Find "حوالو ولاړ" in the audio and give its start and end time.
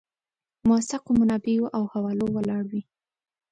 1.93-2.63